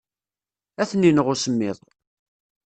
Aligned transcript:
Ad 0.81 0.87
ten-ineɣ 0.89 1.27
usemmiḍ. 1.33 1.77